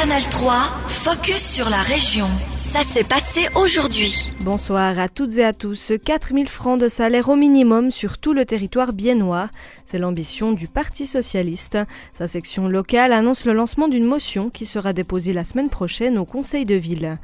[0.00, 0.52] Canal 3,
[0.86, 2.28] focus sur la région.
[2.56, 4.30] Ça s'est passé aujourd'hui.
[4.42, 5.92] Bonsoir à toutes et à tous.
[6.04, 9.50] 4000 francs de salaire au minimum sur tout le territoire biennois.
[9.84, 11.78] C'est l'ambition du Parti Socialiste.
[12.12, 16.24] Sa section locale annonce le lancement d'une motion qui sera déposée la semaine prochaine au
[16.24, 17.18] Conseil de ville.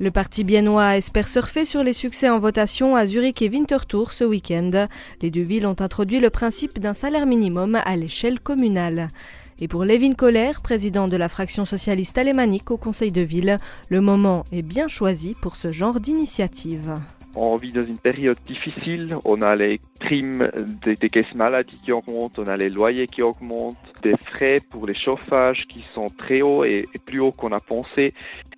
[0.00, 4.24] Le parti biennois espère surfer sur les succès en votation à Zurich et Winterthur ce
[4.24, 4.86] week-end.
[5.20, 9.10] Les deux villes ont introduit le principe d'un salaire minimum à l'échelle communale.
[9.58, 14.02] Et pour Lévin Kohler, président de la fraction socialiste alémanique au Conseil de ville, le
[14.02, 16.94] moment est bien choisi pour ce genre d'initiative.
[17.38, 19.16] On vit dans une période difficile.
[19.24, 20.50] On a les primes
[20.82, 24.94] des, caisses maladies qui augmentent, on a les loyers qui augmentent, des frais pour les
[24.94, 28.12] chauffages qui sont très hauts et plus hauts qu'on a pensé.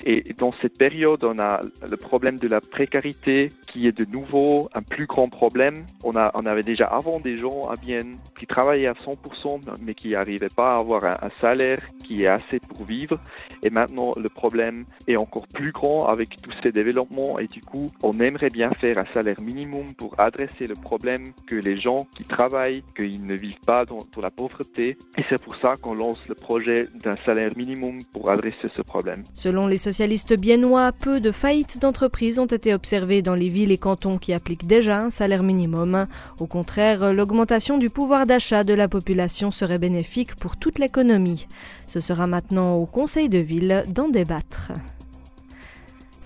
[0.05, 4.69] Et dans cette période, on a le problème de la précarité qui est de nouveau
[4.75, 5.84] un plus grand problème.
[6.05, 9.95] On, a, on avait déjà avant des gens à Vienne qui travaillaient à 100% mais
[9.95, 13.19] qui n'arrivaient pas à avoir un, salaire qui est assez pour vivre.
[13.62, 17.89] Et maintenant, le problème est encore plus grand avec tous ces développements et du coup,
[18.03, 22.25] on aimerait bien faire un salaire minimum pour adresser le problème que les gens qui
[22.25, 24.97] travaillent, qu'ils ne vivent pas dans, dans la pauvreté.
[25.17, 29.23] Et c'est pour ça qu'on lance le projet d'un salaire minimum pour adresser ce problème.
[29.34, 33.78] Selon les socialistes biennois, peu de faillites d'entreprises ont été observées dans les villes et
[33.78, 36.06] cantons qui appliquent déjà un salaire minimum.
[36.39, 41.47] Au contraire, l'augmentation du pouvoir d'achat de la population serait bénéfique pour toute l'économie.
[41.86, 44.72] Ce sera maintenant au Conseil de ville d'en débattre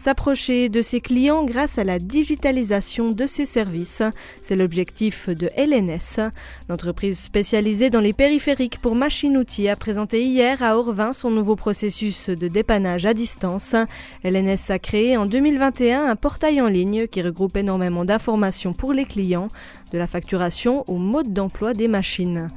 [0.03, 4.03] s'approcher de ses clients grâce à la digitalisation de ses services.
[4.43, 6.33] C'est l'objectif de LNS.
[6.69, 12.31] L'entreprise spécialisée dans les périphériques pour machines-outils a présenté hier à Orvin son nouveau processus
[12.31, 13.77] de dépannage à distance.
[14.25, 19.05] LNS a créé en 2021 un portail en ligne qui regroupe énormément d'informations pour les
[19.05, 19.49] clients,
[19.93, 22.49] de la facturation au mode d'emploi des machines.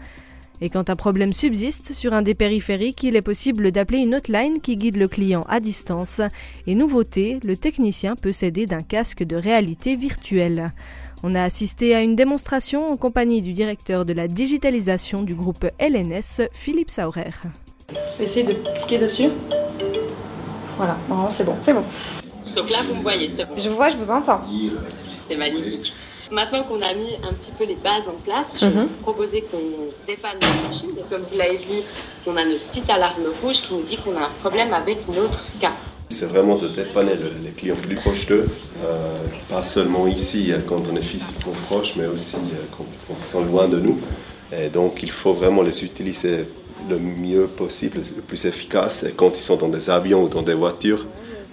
[0.62, 4.62] Et quand un problème subsiste sur un des périphériques, il est possible d'appeler une hotline
[4.62, 6.22] qui guide le client à distance.
[6.66, 10.72] Et nouveauté, le technicien peut s'aider d'un casque de réalité virtuelle.
[11.24, 15.66] On a assisté à une démonstration en compagnie du directeur de la digitalisation du groupe
[15.80, 17.32] LNS, Philippe Saurer.
[17.90, 19.30] Je vais essayer de cliquer dessus.
[20.78, 20.98] Voilà,
[21.30, 21.84] c'est bon, c'est bon.
[22.56, 23.54] Donc là, vous me voyez, c'est bon.
[23.58, 24.42] Je vous vois, je vous entends.
[25.28, 25.94] C'est magnifique.
[26.32, 29.42] Maintenant qu'on a mis un petit peu les bases en place, je vais vous proposer
[29.42, 29.58] qu'on
[30.08, 30.90] dépanne la machine.
[30.98, 31.82] Et comme vous l'avez vu,
[32.26, 35.40] on a notre petite alarme rouge qui nous dit qu'on a un problème avec notre
[35.60, 35.74] cas.
[36.10, 38.48] C'est vraiment de dépanner le, les clients plus proches d'eux,
[38.86, 39.18] euh,
[39.50, 42.38] pas seulement ici quand on est physiquement proche, mais aussi
[42.78, 44.00] quand, quand, ils sont loin de nous.
[44.52, 46.46] Et donc il faut vraiment les utiliser
[46.90, 49.04] le mieux possible, le plus efficace.
[49.04, 51.06] Et quand ils sont dans des avions ou dans des voitures,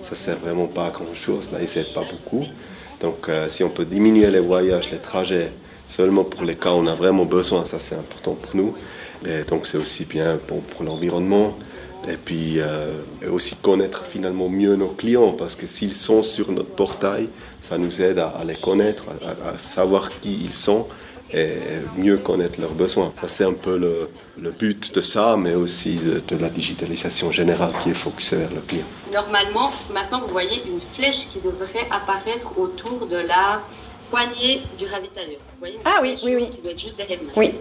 [0.03, 1.50] ça sert vraiment pas à grand chose.
[1.53, 2.44] Là, ils s'aident pas beaucoup.
[3.03, 5.51] Donc euh, si on peut diminuer les voyages, les trajets,
[5.89, 8.75] seulement pour les cas où on a vraiment besoin, ça c'est important pour nous.
[9.27, 11.59] Et donc c'est aussi bien pour l'environnement.
[12.09, 12.93] Et puis euh,
[13.31, 17.29] aussi connaître finalement mieux nos clients, parce que s'ils sont sur notre portail,
[17.61, 19.05] ça nous aide à, les connaître,
[19.47, 20.87] à, savoir qui ils sont
[21.34, 21.54] et
[21.97, 23.12] mieux connaître leurs besoins.
[23.20, 24.10] Ça c'est un peu le,
[24.41, 28.50] le, but de ça, mais aussi de, de la digitalisation générale qui est focusée vers
[28.53, 28.84] le client.
[29.12, 33.62] Normalement, maintenant vous voyez une flèche qui devrait apparaître autour de la
[34.10, 35.38] poignée du ravitailleur.
[35.53, 36.50] Vous voyez ah oui, oui, oui.
[36.50, 37.32] Qui doit être juste derrière moi.
[37.37, 37.54] Oui.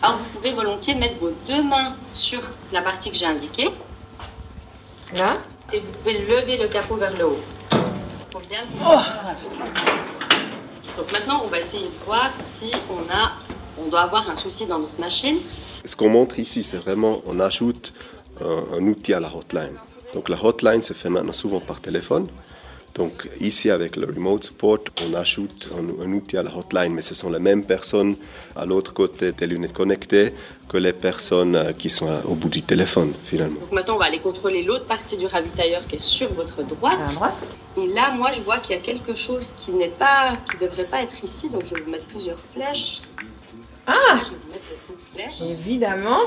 [0.00, 2.40] Alors vous pouvez volontiers mettre vos deux mains sur
[2.72, 3.70] la partie que j'ai indiquée.
[5.16, 5.34] Là.
[5.72, 7.40] Et vous pouvez lever le capot vers le haut.
[8.30, 8.96] Faut bien oh.
[10.98, 13.30] Donc maintenant, on va essayer de voir si on a,
[13.80, 15.38] on doit avoir un souci dans notre machine.
[15.84, 17.94] Ce qu'on montre ici, c'est vraiment, on ajoute
[18.44, 19.74] un, un outil à la hotline.
[20.12, 22.26] Donc la hotline se fait maintenant souvent par téléphone.
[22.98, 27.00] Donc ici avec le remote support, on ajoute un, un, outil à la hotline, mais
[27.00, 28.16] ce sont les mêmes personnes
[28.56, 30.34] à l'autre côté des lunettes connectées
[30.68, 33.60] que les personnes qui sont au bout du téléphone finalement.
[33.60, 36.98] Donc maintenant on va aller contrôler l'autre partie du ravitailleur qui est sur votre droite.
[37.14, 37.34] droite.
[37.76, 40.90] Et là moi je vois qu'il y a quelque chose qui n'est pas, qui devrait
[40.92, 43.02] pas être ici, donc je vais vous mettre plusieurs flèches.
[43.86, 45.58] Ah là, Je vais vous mettre des petites flèches.
[45.58, 46.22] Évidemment.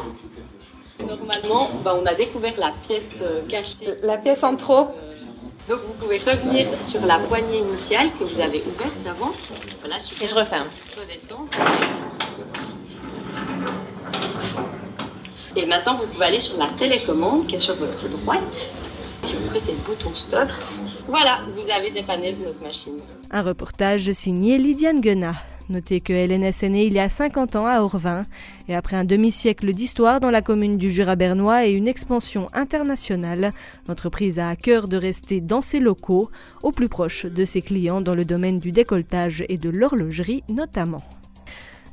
[1.05, 3.85] Normalement, bah, on a découvert la pièce euh, cachée.
[4.03, 4.89] La pièce en trop.
[4.89, 5.15] Euh,
[5.69, 9.31] donc vous pouvez revenir sur la poignée initiale que vous avez ouverte avant.
[9.81, 10.67] Voilà, Et je referme.
[15.55, 18.73] Et maintenant vous pouvez aller sur la télécommande qui est sur votre droite.
[19.23, 20.49] Si vous pressez le bouton stop,
[21.07, 22.97] voilà, vous avez dépanné notre machine.
[23.29, 25.35] Un reportage signé Lydiane Guenat.
[25.71, 28.23] Notez que LNS est né il y a 50 ans à Orvin,
[28.67, 33.53] et après un demi-siècle d'histoire dans la commune du Jura bernois et une expansion internationale,
[33.87, 36.29] l'entreprise a à cœur de rester dans ses locaux,
[36.61, 41.03] au plus proche de ses clients dans le domaine du décolletage et de l'horlogerie notamment.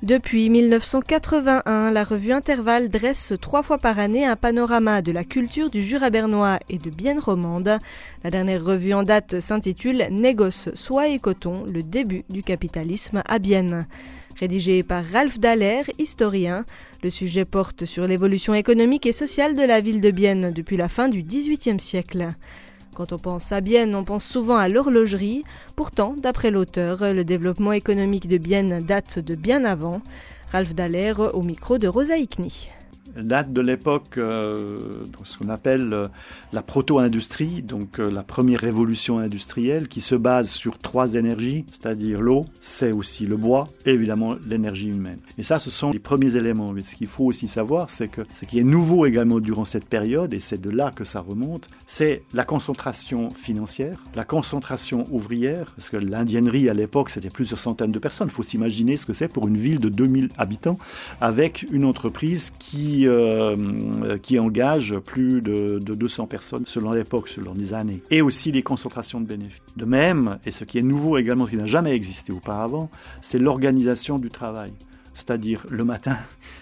[0.05, 5.71] Depuis 1981, la revue Intervalle dresse trois fois par année un panorama de la culture
[5.71, 7.79] du Jura bernois et de Bienne romande.
[8.23, 13.41] La dernière revue en date s'intitule Négoce, soie et coton, le début du capitalisme à
[13.41, 13.89] Bienne.
[14.39, 16.65] Rédigé par Ralph Dallaire, historien,
[17.03, 20.89] le sujet porte sur l'évolution économique et sociale de la ville de Bienne depuis la
[20.89, 22.29] fin du XVIIIe siècle.
[22.99, 25.45] Quand on pense à Bienne, on pense souvent à l'horlogerie.
[25.77, 30.03] Pourtant, d'après l'auteur, le développement économique de Bienne date de bien avant.
[30.51, 32.71] Ralph Dallaire au micro de Rosa Ikni
[33.17, 34.79] date de l'époque, euh,
[35.25, 36.09] ce qu'on appelle euh,
[36.53, 42.21] la proto-industrie, donc euh, la première révolution industrielle qui se base sur trois énergies, c'est-à-dire
[42.21, 45.19] l'eau, c'est aussi le bois et évidemment l'énergie humaine.
[45.37, 46.73] Et ça, ce sont les premiers éléments.
[46.73, 49.87] Mais ce qu'il faut aussi savoir, c'est que ce qui est nouveau également durant cette
[49.87, 55.73] période, et c'est de là que ça remonte, c'est la concentration financière, la concentration ouvrière,
[55.77, 58.29] parce que l'indiennerie à l'époque, c'était plusieurs centaines de personnes.
[58.29, 60.79] Il faut s'imaginer ce que c'est pour une ville de 2000 habitants
[61.21, 63.55] avec une entreprise qui euh,
[64.23, 69.21] qui engage plus de, 200 personnes selon l'époque, selon les années, et aussi les concentrations
[69.21, 69.63] de bénéfices.
[69.77, 72.91] De même, et ce qui est nouveau également, ce qui n'a jamais existé auparavant,
[73.21, 74.73] c'est l'organisation du travail.
[75.29, 76.17] C'est-à-dire le matin,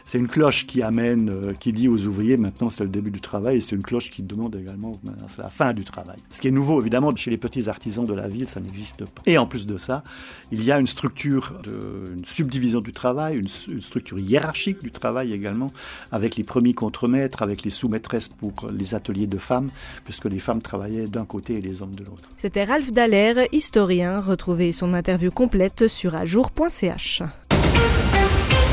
[0.05, 3.21] c'est une cloche qui amène, euh, qui dit aux ouvriers maintenant c'est le début du
[3.21, 4.91] travail et c'est une cloche qui demande également
[5.29, 6.17] c'est la fin du travail.
[6.31, 9.23] Ce qui est nouveau évidemment chez les petits artisans de la ville, ça n'existe pas.
[9.25, 10.03] Et en plus de ça,
[10.51, 13.47] il y a une structure, une subdivision du travail, une,
[13.81, 15.71] structure hiérarchique du travail également,
[16.11, 19.71] avec les premiers contremaîtres, avec les sous-maîtresses pour les ateliers de femmes,
[20.03, 22.29] puisque les femmes travaillaient d'un côté et les hommes de l'autre.
[22.37, 24.21] C'était Ralph Dallaire, historien.
[24.21, 27.23] Retrouvez son interview complète sur ajour.ch.